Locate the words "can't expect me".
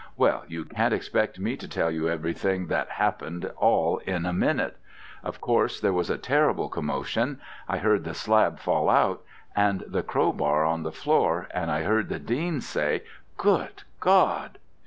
0.65-1.55